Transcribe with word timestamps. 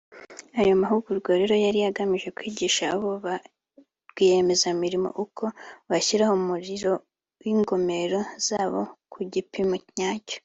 Ayo 0.59 0.73
mahugurwa 0.81 1.31
rero 1.39 1.55
yari 1.65 1.79
agamije 1.89 2.29
kwigisha 2.37 2.83
abo 2.95 3.09
ba 3.25 3.35
rwiyemezamirimo 4.09 5.09
uko 5.23 5.45
bashyira 5.89 6.25
umuriro 6.37 6.91
w’ingomero 7.41 8.19
zabo 8.47 8.81
ku 9.11 9.19
gipimo 9.33 9.75
nyacyo 9.97 10.37